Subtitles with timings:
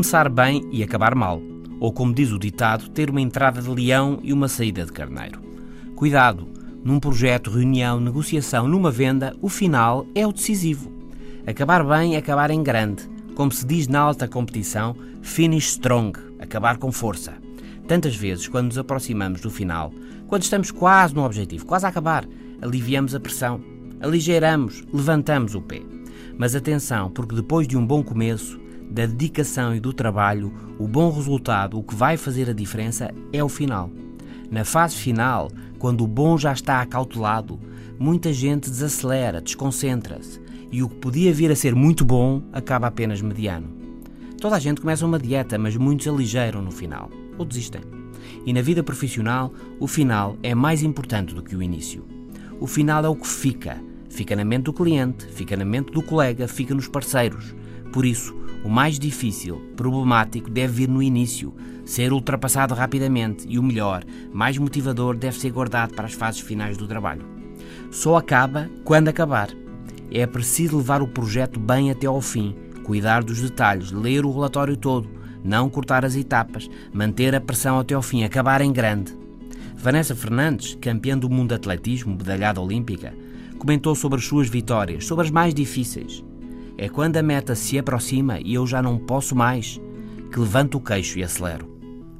[0.00, 1.42] começar bem e acabar mal,
[1.78, 5.42] ou como diz o ditado, ter uma entrada de leão e uma saída de carneiro.
[5.94, 6.48] Cuidado,
[6.82, 10.90] num projeto, reunião, negociação, numa venda, o final é o decisivo.
[11.46, 13.06] Acabar bem é acabar em grande.
[13.34, 17.34] Como se diz na alta competição, finish strong, acabar com força.
[17.86, 19.92] Tantas vezes, quando nos aproximamos do final,
[20.28, 22.26] quando estamos quase no objetivo, quase a acabar,
[22.62, 23.60] aliviamos a pressão,
[24.00, 25.82] aligeiramos, levantamos o pé.
[26.38, 28.58] Mas atenção, porque depois de um bom começo,
[28.90, 33.42] da dedicação e do trabalho, o bom resultado, o que vai fazer a diferença é
[33.42, 33.90] o final.
[34.50, 37.58] Na fase final, quando o bom já está acautelado,
[37.98, 40.40] muita gente desacelera, desconcentra-se
[40.72, 43.68] e o que podia vir a ser muito bom acaba apenas mediano.
[44.40, 47.82] Toda a gente começa uma dieta, mas muitos aligeiram no final ou desistem.
[48.44, 52.04] E na vida profissional, o final é mais importante do que o início.
[52.58, 53.78] O final é o que fica.
[54.08, 57.54] Fica na mente do cliente, fica na mente do colega, fica nos parceiros.
[57.92, 63.62] Por isso, o mais difícil, problemático, deve vir no início, ser ultrapassado rapidamente e o
[63.62, 67.24] melhor, mais motivador, deve ser guardado para as fases finais do trabalho.
[67.90, 69.48] Só acaba quando acabar.
[70.10, 74.76] É preciso levar o projeto bem até ao fim, cuidar dos detalhes, ler o relatório
[74.76, 75.08] todo,
[75.42, 79.16] não cortar as etapas, manter a pressão até ao fim, acabar em grande.
[79.76, 83.14] Vanessa Fernandes, campeã do mundo de atletismo, medalhada olímpica,
[83.58, 86.22] comentou sobre as suas vitórias, sobre as mais difíceis.
[86.82, 89.78] É quando a meta se aproxima e eu já não posso mais,
[90.32, 91.68] que levanto o queixo e acelero.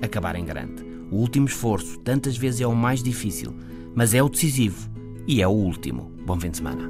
[0.00, 0.82] Acabar em grande.
[1.10, 3.54] O último esforço, tantas vezes, é o mais difícil,
[3.94, 4.90] mas é o decisivo
[5.28, 6.10] e é o último.
[6.24, 6.88] Bom fim de semana.